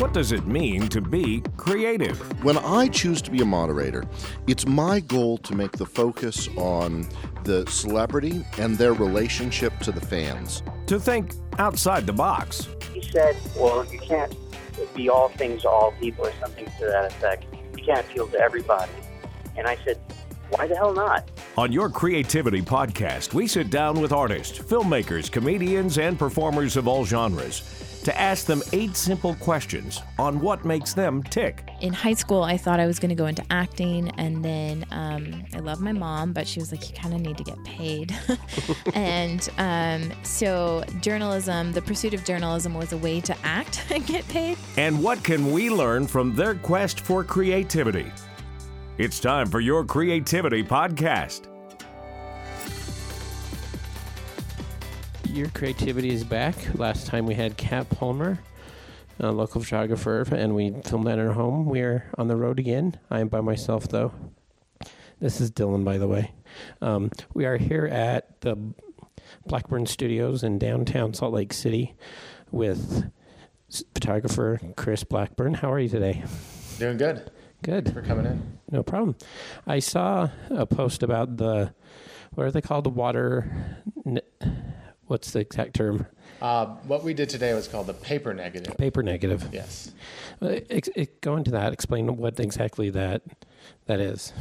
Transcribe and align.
What 0.00 0.14
does 0.14 0.32
it 0.32 0.46
mean 0.46 0.88
to 0.88 1.02
be 1.02 1.42
creative? 1.58 2.18
When 2.42 2.56
I 2.56 2.88
choose 2.88 3.20
to 3.20 3.30
be 3.30 3.42
a 3.42 3.44
moderator, 3.44 4.02
it's 4.46 4.66
my 4.66 4.98
goal 4.98 5.36
to 5.36 5.54
make 5.54 5.72
the 5.72 5.84
focus 5.84 6.48
on 6.56 7.06
the 7.44 7.66
celebrity 7.66 8.42
and 8.56 8.78
their 8.78 8.94
relationship 8.94 9.78
to 9.80 9.92
the 9.92 10.00
fans. 10.00 10.62
To 10.86 10.98
think 10.98 11.34
outside 11.58 12.06
the 12.06 12.14
box. 12.14 12.70
He 12.94 13.02
said, 13.02 13.36
Well, 13.54 13.84
you 13.92 13.98
can't 13.98 14.34
be 14.94 15.10
all 15.10 15.28
things 15.28 15.62
to 15.62 15.68
all 15.68 15.92
people 16.00 16.26
or 16.26 16.32
something 16.40 16.64
to 16.64 16.86
that 16.86 17.12
effect. 17.12 17.44
You 17.76 17.84
can't 17.84 18.00
appeal 18.00 18.26
to 18.28 18.40
everybody. 18.40 18.92
And 19.58 19.66
I 19.66 19.76
said, 19.84 19.98
Why 20.48 20.66
the 20.66 20.76
hell 20.76 20.94
not? 20.94 21.30
On 21.58 21.70
your 21.70 21.90
Creativity 21.90 22.62
podcast, 22.62 23.34
we 23.34 23.46
sit 23.46 23.68
down 23.68 24.00
with 24.00 24.12
artists, 24.12 24.58
filmmakers, 24.58 25.30
comedians, 25.30 25.98
and 25.98 26.18
performers 26.18 26.78
of 26.78 26.88
all 26.88 27.04
genres 27.04 27.89
to 28.04 28.18
ask 28.18 28.46
them 28.46 28.62
eight 28.72 28.96
simple 28.96 29.34
questions 29.36 30.00
on 30.18 30.40
what 30.40 30.64
makes 30.64 30.94
them 30.94 31.22
tick. 31.22 31.68
In 31.80 31.92
high 31.92 32.14
school, 32.14 32.42
I 32.42 32.56
thought 32.56 32.80
I 32.80 32.86
was 32.86 32.98
going 32.98 33.10
to 33.10 33.14
go 33.14 33.26
into 33.26 33.44
acting, 33.50 34.08
and 34.18 34.44
then 34.44 34.86
um, 34.90 35.44
I 35.54 35.58
love 35.58 35.80
my 35.80 35.92
mom, 35.92 36.32
but 36.32 36.46
she 36.46 36.60
was 36.60 36.72
like, 36.72 36.88
"You 36.88 36.94
kind 36.94 37.14
of 37.14 37.20
need 37.20 37.36
to 37.38 37.44
get 37.44 37.62
paid," 37.64 38.14
and 38.94 39.48
um, 39.58 40.12
so 40.22 40.84
journalism, 41.00 41.72
the 41.72 41.82
pursuit 41.82 42.14
of 42.14 42.24
journalism, 42.24 42.74
was 42.74 42.92
a 42.92 42.98
way 42.98 43.20
to 43.20 43.36
act 43.42 43.84
and 43.90 44.06
get 44.06 44.26
paid. 44.28 44.58
And 44.76 45.02
what 45.02 45.22
can 45.22 45.52
we 45.52 45.70
learn 45.70 46.06
from 46.06 46.34
their 46.34 46.54
quest 46.54 47.00
for 47.00 47.24
creativity? 47.24 48.10
It's 48.98 49.18
time 49.18 49.46
for 49.46 49.60
your 49.60 49.84
Creativity 49.84 50.62
Podcast. 50.62 51.49
Your 55.32 55.48
creativity 55.50 56.10
is 56.10 56.24
back. 56.24 56.56
Last 56.74 57.06
time 57.06 57.24
we 57.24 57.34
had 57.34 57.56
Kat 57.56 57.88
Palmer, 57.88 58.40
a 59.20 59.30
local 59.30 59.60
photographer, 59.60 60.26
and 60.32 60.56
we 60.56 60.74
filmed 60.84 61.06
that 61.06 61.20
at 61.20 61.24
her 61.24 61.32
home. 61.32 61.66
We're 61.66 62.10
on 62.18 62.26
the 62.26 62.34
road 62.36 62.58
again. 62.58 62.98
I 63.10 63.20
am 63.20 63.28
by 63.28 63.40
myself, 63.40 63.86
though. 63.86 64.12
This 65.20 65.40
is 65.40 65.52
Dylan, 65.52 65.84
by 65.84 65.98
the 65.98 66.08
way. 66.08 66.32
Um, 66.82 67.12
we 67.32 67.46
are 67.46 67.56
here 67.56 67.86
at 67.86 68.40
the 68.40 68.74
Blackburn 69.46 69.86
Studios 69.86 70.42
in 70.42 70.58
downtown 70.58 71.14
Salt 71.14 71.32
Lake 71.32 71.52
City 71.52 71.94
with 72.50 73.08
photographer 73.94 74.58
Chris 74.76 75.04
Blackburn. 75.04 75.54
How 75.54 75.72
are 75.72 75.78
you 75.78 75.88
today? 75.88 76.24
Doing 76.78 76.96
good. 76.96 77.30
Good. 77.62 77.92
for 77.92 78.02
coming 78.02 78.26
in. 78.26 78.58
No 78.70 78.82
problem. 78.82 79.14
I 79.64 79.78
saw 79.78 80.30
a 80.50 80.66
post 80.66 81.04
about 81.04 81.36
the 81.36 81.72
what 82.34 82.46
are 82.46 82.50
they 82.50 82.60
called? 82.60 82.84
The 82.84 82.90
water. 82.90 83.78
What's 85.10 85.32
the 85.32 85.40
exact 85.40 85.74
term? 85.74 86.06
Uh, 86.40 86.66
what 86.86 87.02
we 87.02 87.14
did 87.14 87.28
today 87.28 87.52
was 87.52 87.66
called 87.66 87.88
the 87.88 87.94
paper 87.94 88.32
negative. 88.32 88.76
Paper 88.76 89.02
negative. 89.02 89.48
Yes. 89.50 89.90
Uh, 90.40 90.60
ex- 90.70 90.88
it, 90.94 91.20
go 91.20 91.34
into 91.34 91.50
that. 91.50 91.72
Explain 91.72 92.16
what 92.16 92.38
exactly 92.38 92.90
that 92.90 93.22
that 93.86 93.98
is. 93.98 94.32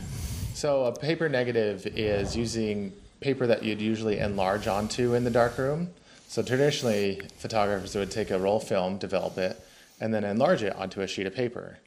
So 0.54 0.86
a 0.86 0.92
paper 0.92 1.28
negative 1.28 1.88
is 1.88 2.38
using 2.38 2.94
paper 3.20 3.48
that 3.48 3.64
you'd 3.64 3.82
usually 3.82 4.20
enlarge 4.20 4.68
onto 4.68 5.16
in 5.16 5.24
the 5.24 5.32
darkroom. 5.32 5.90
So 6.28 6.44
traditionally, 6.44 7.24
photographers 7.40 7.96
would 7.96 8.12
take 8.12 8.30
a 8.30 8.38
roll 8.38 8.60
film, 8.60 9.00
develop 9.00 9.40
it, 9.40 9.60
and 10.00 10.14
then 10.14 10.24
enlarge 10.24 10.62
it 10.62 10.76
onto 10.76 11.02
a 11.02 11.08
sheet 11.08 11.26
of 11.26 11.34
paper. 11.34 11.80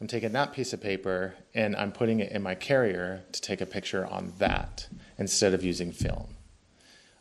I'm 0.00 0.06
taking 0.06 0.32
that 0.32 0.54
piece 0.54 0.72
of 0.72 0.80
paper 0.80 1.34
and 1.54 1.76
I'm 1.76 1.92
putting 1.92 2.20
it 2.20 2.32
in 2.32 2.42
my 2.42 2.54
carrier 2.54 3.20
to 3.32 3.40
take 3.42 3.60
a 3.60 3.66
picture 3.66 4.06
on 4.06 4.32
that 4.38 4.88
instead 5.18 5.52
of 5.52 5.62
using 5.62 5.92
film. 5.92 6.36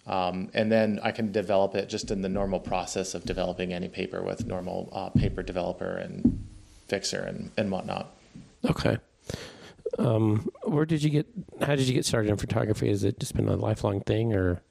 Um, 0.09 0.49
and 0.55 0.71
then 0.71 0.99
I 1.03 1.11
can 1.11 1.31
develop 1.31 1.75
it 1.75 1.88
just 1.88 2.09
in 2.09 2.23
the 2.23 2.29
normal 2.29 2.59
process 2.59 3.13
of 3.13 3.25
developing 3.25 3.73
any 3.73 3.88
paper 3.88 4.23
with 4.23 4.47
normal 4.47 4.89
uh, 4.91 5.09
paper 5.09 5.43
developer 5.43 5.97
and 5.97 6.47
fixer 6.88 7.21
and, 7.21 7.52
and 7.57 7.69
whatnot. 7.69 8.11
Okay. 8.67 8.97
Um, 9.99 10.49
where 10.63 10.85
did 10.85 11.03
you 11.03 11.11
get? 11.11 11.27
How 11.61 11.75
did 11.75 11.87
you 11.87 11.93
get 11.93 12.05
started 12.05 12.30
in 12.30 12.37
photography? 12.37 12.89
Has 12.89 13.03
it 13.03 13.19
just 13.19 13.35
been 13.35 13.47
a 13.47 13.55
lifelong 13.55 14.02
thing, 14.02 14.33
or 14.33 14.61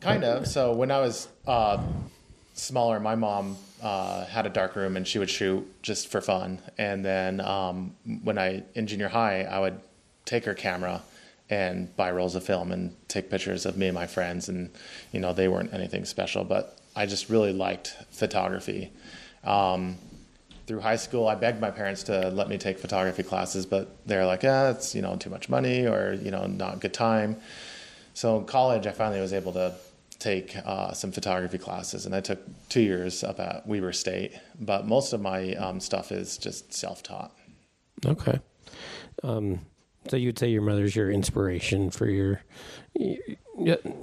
kind 0.00 0.22
of? 0.22 0.46
So 0.46 0.72
when 0.72 0.92
I 0.92 1.00
was 1.00 1.28
uh, 1.46 1.82
smaller, 2.54 3.00
my 3.00 3.16
mom 3.16 3.56
uh, 3.82 4.26
had 4.26 4.46
a 4.46 4.48
dark 4.48 4.76
room 4.76 4.96
and 4.96 5.06
she 5.06 5.18
would 5.18 5.30
shoot 5.30 5.66
just 5.82 6.08
for 6.08 6.20
fun. 6.20 6.60
And 6.76 7.04
then 7.04 7.40
um, 7.40 7.94
when 8.22 8.38
I 8.38 8.62
in 8.74 8.86
junior 8.86 9.08
high, 9.08 9.42
I 9.42 9.58
would 9.58 9.80
take 10.24 10.44
her 10.44 10.54
camera 10.54 11.02
and 11.50 11.94
buy 11.96 12.10
rolls 12.10 12.34
of 12.34 12.44
film 12.44 12.72
and 12.72 12.94
take 13.08 13.30
pictures 13.30 13.64
of 13.66 13.76
me 13.76 13.86
and 13.86 13.94
my 13.94 14.06
friends. 14.06 14.48
And, 14.48 14.70
you 15.12 15.20
know, 15.20 15.32
they 15.32 15.48
weren't 15.48 15.72
anything 15.72 16.04
special, 16.04 16.44
but 16.44 16.78
I 16.94 17.06
just 17.06 17.30
really 17.30 17.52
liked 17.52 17.96
photography. 18.10 18.92
Um, 19.44 19.96
through 20.66 20.80
high 20.80 20.96
school, 20.96 21.26
I 21.26 21.34
begged 21.34 21.60
my 21.60 21.70
parents 21.70 22.02
to 22.04 22.28
let 22.28 22.48
me 22.48 22.58
take 22.58 22.78
photography 22.78 23.22
classes, 23.22 23.64
but 23.64 23.96
they're 24.06 24.26
like, 24.26 24.44
ah, 24.44 24.70
it's, 24.70 24.94
you 24.94 25.00
know, 25.00 25.16
too 25.16 25.30
much 25.30 25.48
money 25.48 25.86
or, 25.86 26.12
you 26.12 26.30
know, 26.30 26.46
not 26.46 26.80
good 26.80 26.92
time. 26.92 27.36
So 28.12 28.36
in 28.36 28.44
college, 28.44 28.86
I 28.86 28.90
finally 28.92 29.20
was 29.20 29.32
able 29.32 29.52
to 29.54 29.74
take 30.18 30.56
uh, 30.56 30.92
some 30.92 31.12
photography 31.12 31.58
classes, 31.58 32.04
and 32.04 32.14
I 32.14 32.20
took 32.20 32.40
two 32.68 32.80
years 32.80 33.22
up 33.22 33.38
at 33.38 33.64
Weber 33.66 33.92
State. 33.92 34.32
But 34.60 34.86
most 34.86 35.12
of 35.12 35.20
my 35.20 35.54
um, 35.54 35.78
stuff 35.80 36.10
is 36.10 36.36
just 36.36 36.74
self-taught. 36.74 37.32
Okay. 38.04 38.40
Um, 39.22 39.60
so 40.08 40.16
you'd 40.16 40.38
say 40.38 40.48
your 40.48 40.62
mother's 40.62 40.94
your 40.96 41.10
inspiration 41.10 41.90
for 41.90 42.06
your 42.06 42.40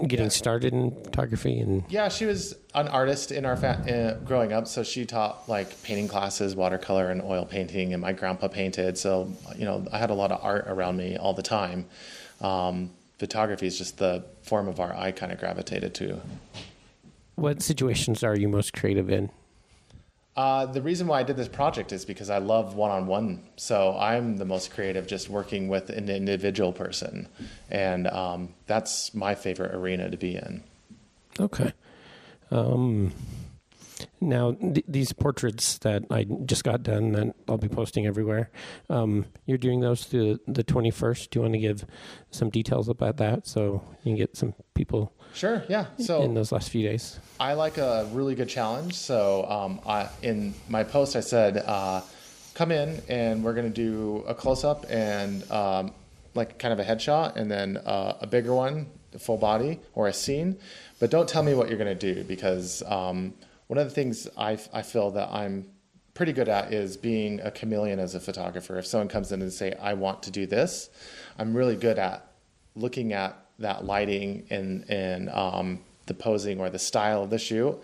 getting 0.08 0.30
started 0.30 0.74
in 0.74 0.92
photography 1.04 1.60
and 1.60 1.84
yeah 1.90 2.10
she 2.10 2.26
was 2.26 2.56
an 2.74 2.88
artist 2.90 3.32
in 3.32 3.46
our 3.46 3.56
fa- 3.56 4.18
uh, 4.20 4.26
growing 4.26 4.54
up 4.54 4.68
so 4.68 4.84
she 4.84 5.06
taught 5.06 5.48
like 5.48 5.82
painting 5.84 6.08
classes 6.08 6.56
watercolor 6.56 7.10
and 7.10 7.22
oil 7.22 7.46
painting 7.46 7.94
and 7.94 8.02
my 8.02 8.12
grandpa 8.14 8.48
painted. 8.48 8.98
So 8.98 9.32
you 9.56 9.66
know 9.66 9.86
i 9.92 9.98
had 9.98 10.10
a 10.10 10.14
lot 10.14 10.32
of 10.32 10.44
art 10.44 10.66
around 10.68 10.98
me 10.98 11.18
all 11.18 11.34
the 11.34 11.44
time. 11.44 11.86
Um, 12.42 12.92
photography 13.18 13.68
is 13.68 13.78
just 13.78 13.98
the 13.98 14.26
form 14.44 14.68
of 14.68 14.80
art 14.80 14.96
i 14.96 15.12
kind 15.12 15.32
of 15.32 15.40
gravitated 15.40 15.94
to. 15.96 16.22
What 17.36 17.62
situations 17.62 18.24
are 18.24 18.38
you 18.38 18.48
most 18.48 18.74
creative 18.74 19.10
in 19.10 19.30
uh, 20.36 20.66
the 20.66 20.82
reason 20.82 21.08
why 21.08 21.20
I 21.20 21.24
did 21.24 21.38
this 21.38 21.48
project 21.48 21.94
is 21.94 22.04
because 22.04 22.30
I 22.30 22.40
love 22.40 22.76
one 22.76 22.92
on 22.92 23.08
one. 23.08 23.44
So 23.56 23.98
I'm 23.98 24.38
the 24.38 24.46
most 24.46 24.72
creative 24.72 25.08
just 25.08 25.30
working 25.30 25.70
with 25.70 25.90
an 25.90 26.10
individual 26.10 26.74
person. 26.74 27.30
And 27.70 28.08
um, 28.08 28.54
that's 28.68 29.14
my 29.14 29.34
favorite 29.36 29.74
arena 29.74 30.10
to 30.10 30.18
be 30.18 30.36
in. 30.36 30.64
Okay. 31.40 31.72
Um, 32.52 33.14
now, 34.22 34.54
th- 34.54 34.86
these 34.88 35.14
portraits 35.14 35.78
that 35.80 36.04
I 36.10 36.24
just 36.24 36.64
got 36.64 36.84
done 36.84 37.12
that 37.14 37.36
I'll 37.48 37.58
be 37.58 37.68
posting 37.68 38.06
everywhere, 38.06 38.50
um, 38.90 39.26
you're 39.46 39.58
doing 39.58 39.80
those 39.82 40.06
through 40.06 40.40
the 40.48 40.64
21st. 40.64 41.30
Do 41.30 41.40
you 41.40 41.42
want 41.44 41.54
to 41.54 41.60
give 41.60 41.86
some 42.32 42.50
details 42.50 42.90
about 42.90 43.18
that 43.18 43.48
so 43.48 43.84
you 44.04 44.12
can 44.12 44.16
get 44.16 44.36
some 44.36 44.54
people 44.74 45.14
Sure. 45.36 45.64
Yeah. 45.68 45.88
So 46.00 46.22
in 46.24 46.34
those 46.34 46.54
last 46.54 46.70
few 46.70 46.82
days, 46.82 47.20
I 47.40 47.54
like 47.54 47.78
a 47.78 48.08
really 48.14 48.36
good 48.36 48.48
challenge. 48.48 48.94
So 48.94 49.46
um, 49.50 49.82
I, 49.86 50.08
in 50.22 50.54
my 50.70 50.84
post, 50.84 51.18
I 51.18 51.20
said, 51.20 51.58
uh, 51.58 52.02
"Come 52.54 52.72
in, 52.72 53.02
and 53.10 53.44
we're 53.44 53.54
going 53.54 53.72
to 53.72 53.74
do 53.74 54.24
a 54.28 54.34
close 54.34 54.64
up 54.64 54.86
and 54.90 55.50
um, 55.52 55.92
like 56.36 56.58
kind 56.58 56.72
of 56.72 56.80
a 56.80 56.86
headshot, 56.86 57.36
and 57.36 57.52
then 57.52 57.78
uh, 57.78 58.18
a 58.22 58.28
bigger 58.28 58.56
one, 58.56 58.88
full 59.20 59.38
body, 59.38 59.82
or 59.94 60.08
a 60.08 60.14
scene. 60.14 60.58
But 61.00 61.12
don't 61.12 61.28
tell 61.28 61.44
me 61.44 61.54
what 61.54 61.68
you're 61.68 61.78
going 61.78 61.98
to 61.98 62.14
do 62.14 62.24
because 62.24 62.82
um, 62.84 63.34
one 63.68 63.80
of 63.80 63.86
the 63.86 63.94
things 63.94 64.28
I, 64.38 64.58
I 64.74 64.82
feel 64.82 65.12
that 65.12 65.30
I'm 65.32 65.66
pretty 66.14 66.34
good 66.34 66.50
at 66.50 66.74
is 66.74 66.98
being 66.98 67.40
a 67.42 67.52
chameleon 67.52 68.00
as 68.00 68.16
a 68.16 68.20
photographer. 68.20 68.78
If 68.78 68.86
someone 68.86 69.08
comes 69.08 69.32
in 69.32 69.42
and 69.42 69.52
say, 69.52 69.74
"I 69.82 69.94
want 69.94 70.24
to 70.24 70.32
do 70.32 70.46
this," 70.46 70.90
I'm 71.38 71.56
really 71.56 71.76
good 71.76 72.00
at 72.00 72.26
looking 72.76 73.14
at 73.14 73.38
that 73.60 73.86
lighting 73.86 74.46
and 74.50 74.86
and 74.90 75.30
um, 75.30 75.80
the 76.06 76.14
posing 76.14 76.60
or 76.60 76.70
the 76.70 76.80
style 76.80 77.24
of 77.24 77.30
the 77.30 77.40
shoot 77.40 77.82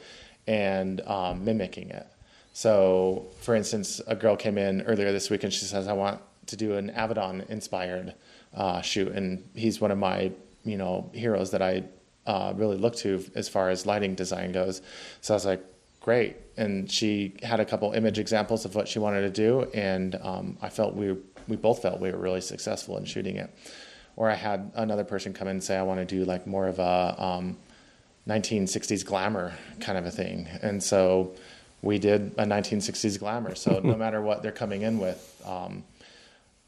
and 0.47 1.01
um, 1.01 1.43
mimicking 1.45 1.89
it. 1.89 2.07
So, 2.53 3.27
for 3.39 3.55
instance, 3.55 4.01
a 4.07 4.15
girl 4.15 4.35
came 4.35 4.57
in 4.57 4.81
earlier 4.83 5.11
this 5.11 5.29
week 5.29 5.43
and 5.43 5.53
she 5.53 5.65
says, 5.65 5.87
"I 5.87 5.93
want 5.93 6.21
to 6.47 6.55
do 6.55 6.75
an 6.75 6.91
Avedon 6.91 7.49
inspired 7.49 8.13
uh, 8.53 8.81
shoot," 8.81 9.11
and 9.13 9.43
he's 9.55 9.81
one 9.81 9.91
of 9.91 9.97
my 9.97 10.31
you 10.63 10.77
know 10.77 11.09
heroes 11.13 11.51
that 11.51 11.61
I 11.61 11.83
uh, 12.25 12.53
really 12.55 12.77
look 12.77 12.95
to 12.97 13.25
as 13.35 13.49
far 13.49 13.69
as 13.69 13.85
lighting 13.85 14.15
design 14.15 14.51
goes. 14.51 14.81
So 15.21 15.33
I 15.33 15.35
was 15.35 15.45
like, 15.45 15.63
"Great!" 16.01 16.35
And 16.57 16.91
she 16.91 17.35
had 17.41 17.59
a 17.59 17.65
couple 17.65 17.93
image 17.93 18.19
examples 18.19 18.65
of 18.65 18.75
what 18.75 18.87
she 18.87 18.99
wanted 18.99 19.21
to 19.21 19.29
do, 19.29 19.71
and 19.73 20.15
um, 20.21 20.57
I 20.61 20.69
felt 20.69 20.95
we 20.95 21.15
we 21.47 21.55
both 21.55 21.81
felt 21.81 22.01
we 22.01 22.11
were 22.11 22.17
really 22.17 22.41
successful 22.41 22.97
in 22.97 23.05
shooting 23.05 23.37
it 23.37 23.49
or 24.15 24.29
I 24.29 24.35
had 24.35 24.71
another 24.75 25.03
person 25.03 25.33
come 25.33 25.47
in 25.47 25.55
and 25.55 25.63
say, 25.63 25.77
I 25.77 25.83
want 25.83 25.99
to 25.99 26.05
do 26.05 26.25
like 26.25 26.45
more 26.45 26.67
of 26.67 26.79
a 26.79 27.15
um, 27.17 27.57
1960s 28.27 29.05
glamour 29.05 29.53
kind 29.79 29.97
of 29.97 30.05
a 30.05 30.11
thing. 30.11 30.47
And 30.61 30.81
so 30.81 31.33
we 31.81 31.97
did 31.97 32.33
a 32.37 32.45
1960s 32.45 33.17
glamour. 33.19 33.55
So 33.55 33.79
no 33.83 33.95
matter 33.97 34.21
what 34.21 34.43
they're 34.43 34.51
coming 34.51 34.81
in 34.81 34.99
with, 34.99 35.41
um, 35.45 35.83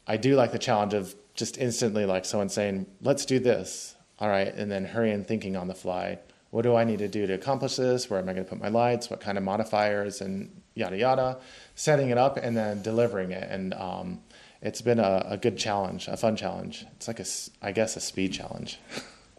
I 0.06 0.16
do 0.16 0.36
like 0.36 0.52
the 0.52 0.58
challenge 0.58 0.94
of 0.94 1.14
just 1.34 1.58
instantly 1.58 2.06
like 2.06 2.24
someone 2.24 2.48
saying, 2.48 2.86
let's 3.02 3.24
do 3.24 3.38
this. 3.38 3.94
All 4.18 4.28
right. 4.28 4.52
And 4.54 4.70
then 4.70 4.84
hurry 4.84 5.12
and 5.12 5.26
thinking 5.26 5.56
on 5.56 5.68
the 5.68 5.74
fly. 5.74 6.18
What 6.54 6.62
do 6.62 6.76
I 6.76 6.84
need 6.84 7.00
to 7.00 7.08
do 7.08 7.26
to 7.26 7.32
accomplish 7.32 7.74
this? 7.74 8.08
Where 8.08 8.20
am 8.20 8.28
I 8.28 8.32
going 8.32 8.44
to 8.44 8.48
put 8.48 8.60
my 8.60 8.68
lights? 8.68 9.10
What 9.10 9.20
kind 9.20 9.36
of 9.36 9.42
modifiers? 9.42 10.20
And 10.20 10.62
yada 10.76 10.96
yada, 10.96 11.38
setting 11.74 12.10
it 12.10 12.16
up 12.16 12.36
and 12.36 12.56
then 12.56 12.80
delivering 12.80 13.32
it. 13.32 13.50
And 13.50 13.74
um, 13.74 14.20
it's 14.62 14.80
been 14.80 15.00
a, 15.00 15.26
a 15.30 15.36
good 15.36 15.58
challenge, 15.58 16.06
a 16.06 16.16
fun 16.16 16.36
challenge. 16.36 16.86
It's 16.94 17.08
like 17.08 17.18
a, 17.18 17.24
I 17.60 17.72
guess, 17.72 17.96
a 17.96 18.00
speed 18.00 18.32
challenge. 18.32 18.78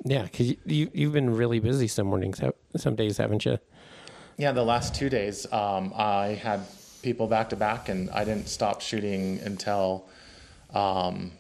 Yeah, 0.04 0.24
because 0.24 0.50
you, 0.50 0.58
you 0.66 0.92
you've 0.94 1.14
been 1.14 1.34
really 1.34 1.60
busy 1.60 1.88
some 1.88 2.08
mornings, 2.08 2.40
some 2.76 2.96
days, 2.96 3.18
haven't 3.18 3.44
you? 3.44 3.58
Yeah, 4.38 4.52
the 4.52 4.62
last 4.62 4.94
two 4.94 5.10
days, 5.10 5.52
um, 5.52 5.94
I 5.96 6.28
had 6.44 6.60
people 7.02 7.28
back 7.28 7.50
to 7.52 7.56
back, 7.56 7.90
and 7.90 8.12
I 8.12 8.24
didn't 8.24 8.50
stop 8.50 8.82
shooting 8.82 9.40
until 9.40 10.08
um, 10.76 11.32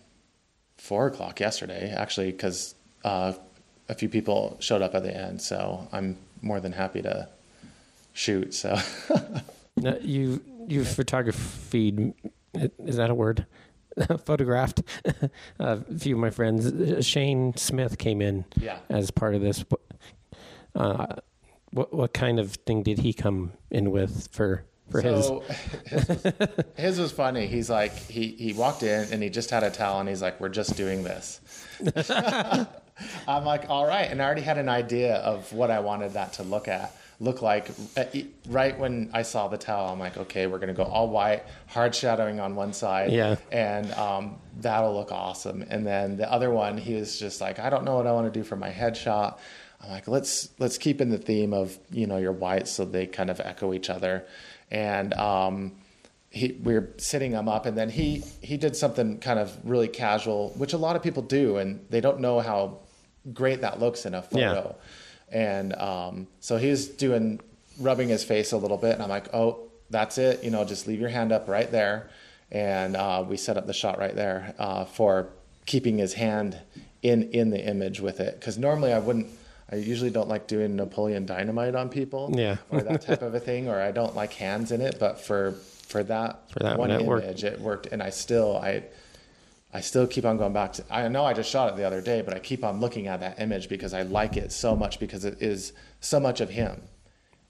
four 0.77 1.05
o'clock 1.05 1.39
yesterday, 1.41 1.93
actually, 1.95 2.31
because 2.31 2.73
uh, 3.03 3.33
a 3.89 3.93
few 3.95 4.09
people 4.09 4.57
showed 4.59 4.81
up 4.81 4.95
at 4.95 5.03
the 5.03 5.15
end. 5.15 5.41
So 5.41 5.87
I'm 5.91 6.17
more 6.41 6.59
than 6.59 6.71
happy 6.73 7.01
to 7.01 7.27
shoot. 8.13 8.53
So 8.53 8.77
No, 9.77 9.97
you 10.01 10.41
you 10.67 10.83
photographied. 10.85 12.13
Is 12.79 12.95
that 12.97 13.09
a 13.09 13.15
word? 13.15 13.45
Photographed 14.25 14.81
a 15.59 15.77
few 15.97 16.15
of 16.15 16.21
my 16.21 16.29
friends. 16.29 17.05
Shane 17.05 17.55
Smith 17.57 17.97
came 17.97 18.21
in 18.21 18.45
Yeah. 18.59 18.79
as 18.89 19.11
part 19.11 19.35
of 19.35 19.41
this. 19.41 19.63
Uh, 20.75 21.07
what 21.71 21.93
what 21.93 22.13
kind 22.13 22.39
of 22.39 22.51
thing 22.65 22.83
did 22.83 22.99
he 22.99 23.13
come 23.13 23.51
in 23.71 23.91
with 23.91 24.27
for 24.31 24.63
for 24.89 25.01
his? 25.01 25.25
so 25.25 25.43
his, 25.85 26.07
was, 26.07 26.49
his 26.75 26.99
was 26.99 27.11
funny. 27.11 27.47
He's 27.47 27.69
like 27.69 27.93
he 27.95 28.27
he 28.29 28.53
walked 28.53 28.83
in 28.83 29.11
and 29.11 29.21
he 29.23 29.29
just 29.29 29.49
had 29.49 29.63
a 29.63 29.71
towel 29.71 29.99
and 29.99 30.09
he's 30.09 30.21
like, 30.21 30.39
"We're 30.39 30.49
just 30.49 30.75
doing 30.77 31.03
this." 31.03 31.39
I'm 33.27 33.43
like, 33.45 33.69
"All 33.69 33.85
right," 33.85 34.09
and 34.09 34.21
I 34.21 34.25
already 34.25 34.41
had 34.41 34.57
an 34.57 34.69
idea 34.69 35.15
of 35.15 35.51
what 35.51 35.69
I 35.71 35.79
wanted 35.81 36.13
that 36.13 36.33
to 36.33 36.43
look 36.43 36.67
at 36.67 36.95
look 37.19 37.41
like. 37.41 37.69
Uh, 37.97 38.05
Right 38.47 38.77
when 38.77 39.09
I 39.13 39.23
saw 39.23 39.47
the 39.47 39.57
towel, 39.57 39.91
I'm 39.91 39.99
like, 39.99 40.17
"Okay, 40.17 40.47
we're 40.47 40.59
gonna 40.59 40.73
go 40.73 40.83
all 40.83 41.09
white, 41.09 41.43
hard 41.67 41.93
shadowing 41.95 42.39
on 42.39 42.55
one 42.55 42.73
side, 42.73 43.11
Yeah. 43.11 43.35
and 43.51 43.91
um, 43.93 44.37
that'll 44.59 44.93
look 44.93 45.11
awesome." 45.11 45.65
And 45.69 45.85
then 45.85 46.15
the 46.17 46.31
other 46.31 46.51
one, 46.51 46.77
he 46.77 46.93
was 46.95 47.17
just 47.19 47.41
like, 47.41 47.59
"I 47.59 47.69
don't 47.69 47.83
know 47.83 47.95
what 47.95 48.07
I 48.07 48.11
want 48.11 48.31
to 48.31 48.39
do 48.39 48.43
for 48.45 48.55
my 48.55 48.69
headshot." 48.71 49.37
I'm 49.83 49.91
like, 49.91 50.07
let's 50.07 50.49
let's 50.57 50.77
keep 50.77 51.01
in 51.01 51.09
the 51.09 51.17
theme 51.17 51.53
of 51.53 51.77
you 51.91 52.07
know 52.07 52.17
your 52.17 52.31
whites 52.31 52.71
so 52.71 52.85
they 52.85 53.07
kind 53.07 53.29
of 53.29 53.39
echo 53.41 53.73
each 53.73 53.89
other, 53.89 54.25
and 54.71 55.13
um, 55.13 55.71
he 56.29 56.59
we 56.63 56.73
were 56.73 56.89
sitting 56.97 57.31
him 57.31 57.47
up, 57.47 57.65
and 57.65 57.77
then 57.77 57.89
he 57.89 58.23
he 58.41 58.57
did 58.57 58.75
something 58.75 59.19
kind 59.19 59.39
of 59.39 59.57
really 59.63 59.87
casual, 59.87 60.49
which 60.57 60.73
a 60.73 60.77
lot 60.77 60.95
of 60.95 61.03
people 61.03 61.23
do, 61.23 61.57
and 61.57 61.85
they 61.89 62.01
don't 62.01 62.19
know 62.19 62.39
how 62.39 62.79
great 63.33 63.61
that 63.61 63.79
looks 63.79 64.05
in 64.05 64.13
a 64.13 64.21
photo, 64.21 64.75
and 65.31 65.73
um, 65.75 66.27
so 66.39 66.57
he 66.57 66.69
was 66.69 66.87
doing 66.87 67.39
rubbing 67.79 68.09
his 68.09 68.23
face 68.23 68.51
a 68.51 68.57
little 68.57 68.77
bit, 68.77 68.93
and 68.93 69.03
I'm 69.03 69.09
like, 69.09 69.33
oh, 69.33 69.59
that's 69.89 70.17
it, 70.17 70.43
you 70.43 70.51
know, 70.51 70.63
just 70.65 70.87
leave 70.87 70.99
your 70.99 71.09
hand 71.09 71.31
up 71.31 71.47
right 71.47 71.71
there, 71.71 72.09
and 72.51 72.95
uh, 72.95 73.23
we 73.27 73.37
set 73.37 73.57
up 73.57 73.65
the 73.67 73.73
shot 73.73 73.97
right 73.97 74.15
there 74.15 74.53
uh, 74.59 74.85
for 74.85 75.29
keeping 75.65 75.97
his 75.97 76.13
hand 76.13 76.59
in 77.01 77.29
in 77.31 77.49
the 77.49 77.65
image 77.65 77.99
with 78.01 78.19
it, 78.19 78.39
because 78.39 78.57
normally 78.57 78.91
I 78.93 78.99
wouldn't. 78.99 79.27
I 79.71 79.77
usually 79.77 80.11
don't 80.11 80.27
like 80.29 80.47
doing 80.47 80.75
Napoleon 80.75 81.25
Dynamite 81.25 81.75
on 81.75 81.89
people, 81.89 82.31
Yeah. 82.35 82.57
or 82.69 82.81
that 82.81 83.01
type 83.01 83.21
of 83.21 83.33
a 83.33 83.39
thing, 83.39 83.67
or 83.67 83.81
I 83.81 83.91
don't 83.91 84.15
like 84.15 84.33
hands 84.33 84.71
in 84.71 84.81
it. 84.81 84.97
But 84.99 85.19
for 85.19 85.53
for 85.87 86.03
that 86.03 86.51
For 86.51 86.59
that 86.59 86.77
one 86.77 86.89
one, 86.89 87.01
it 87.01 87.05
worked. 87.05 87.25
image, 87.25 87.43
it 87.43 87.59
worked, 87.59 87.87
and 87.87 88.01
I 88.03 88.09
still 88.11 88.57
I 88.57 88.83
I 89.73 89.81
still 89.81 90.07
keep 90.07 90.25
on 90.25 90.37
going 90.37 90.53
back 90.53 90.73
to. 90.73 90.83
I 90.89 91.07
know 91.07 91.25
I 91.25 91.33
just 91.33 91.49
shot 91.49 91.69
it 91.71 91.75
the 91.77 91.83
other 91.83 91.99
day, 92.01 92.21
but 92.21 92.33
I 92.33 92.39
keep 92.39 92.63
on 92.63 92.79
looking 92.79 93.07
at 93.07 93.19
that 93.21 93.39
image 93.41 93.67
because 93.67 93.93
I 93.93 94.03
like 94.03 94.37
it 94.37 94.51
so 94.51 94.75
much 94.75 94.99
because 94.99 95.25
it 95.25 95.41
is 95.41 95.73
so 95.99 96.19
much 96.19 96.41
of 96.41 96.49
him. 96.49 96.81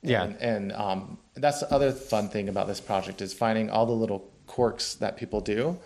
Yeah. 0.02 0.24
and, 0.24 0.38
and 0.40 0.72
um, 0.74 1.18
that's 1.36 1.62
the 1.62 1.74
other 1.74 1.92
fun 1.92 2.30
thing 2.30 2.48
about 2.48 2.68
this 2.68 2.80
project 2.80 3.22
is 3.22 3.34
finding 3.34 3.72
all 3.72 3.88
the 3.88 3.92
little 3.92 4.30
quirks 4.46 4.94
that 4.96 5.18
people 5.18 5.42
do, 5.42 5.78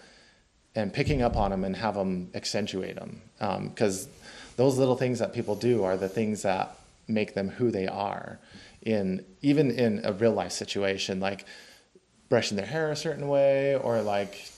and 0.75 0.93
picking 0.93 1.21
up 1.21 1.35
on 1.37 1.51
them 1.51 1.63
and 1.63 1.75
have 1.77 1.95
them 1.95 2.29
accentuate 2.35 2.95
them 2.95 3.21
because 3.69 4.07
those 4.59 4.77
little 4.77 4.97
things 4.97 5.19
that 5.19 5.31
people 5.33 5.55
do 5.55 5.83
are 5.85 5.95
the 5.95 6.09
things 6.09 6.41
that 6.41 6.75
make 7.07 7.33
them 7.33 7.47
who 7.47 7.71
they 7.71 7.87
are 7.87 8.39
in 8.81 9.25
even 9.41 9.71
in 9.71 10.01
a 10.03 10.11
real 10.11 10.33
life 10.33 10.51
situation 10.51 11.19
like 11.21 11.45
brushing 12.27 12.57
their 12.57 12.65
hair 12.65 12.91
a 12.91 12.95
certain 12.95 13.27
way 13.29 13.75
or 13.75 14.01
like 14.01 14.49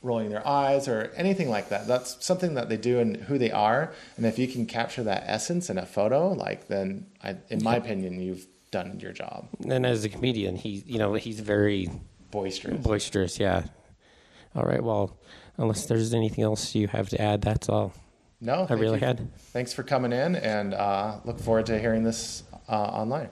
rolling 0.00 0.30
their 0.30 0.46
eyes 0.46 0.88
or 0.88 1.12
anything 1.16 1.50
like 1.50 1.68
that 1.68 1.86
that's 1.86 2.24
something 2.24 2.54
that 2.54 2.70
they 2.70 2.76
do 2.76 2.98
and 2.98 3.16
who 3.16 3.36
they 3.36 3.50
are 3.50 3.92
and 4.16 4.24
if 4.24 4.38
you 4.38 4.48
can 4.48 4.64
capture 4.64 5.02
that 5.02 5.22
essence 5.26 5.68
in 5.68 5.76
a 5.76 5.86
photo 5.86 6.32
like 6.32 6.66
then 6.68 7.06
I, 7.22 7.36
in 7.50 7.62
my 7.62 7.76
opinion 7.76 8.20
you've 8.20 8.46
done 8.70 8.98
your 9.00 9.12
job 9.12 9.48
and 9.68 9.84
as 9.84 10.04
a 10.04 10.08
comedian, 10.08 10.56
he 10.56 10.82
you 10.86 10.98
know 10.98 11.14
he's 11.14 11.40
very 11.40 11.88
boisterous 12.30 12.82
boisterous. 12.82 13.38
Yeah. 13.38 13.64
All 14.54 14.64
right. 14.64 14.82
Well, 14.82 15.16
unless 15.58 15.86
there's 15.86 16.14
anything 16.14 16.44
else 16.44 16.74
you 16.74 16.88
have 16.88 17.08
to 17.10 17.20
add, 17.20 17.42
that's 17.42 17.68
all. 17.68 17.92
No 18.40 18.62
I 18.62 18.66
thank 18.66 18.80
really 18.80 19.00
you. 19.00 19.06
had. 19.06 19.34
thanks 19.52 19.72
for 19.72 19.82
coming 19.82 20.12
in 20.12 20.36
and 20.36 20.74
uh, 20.74 21.20
look 21.24 21.40
forward 21.40 21.66
to 21.66 21.78
hearing 21.78 22.02
this 22.02 22.42
uh, 22.68 22.72
online 22.72 23.24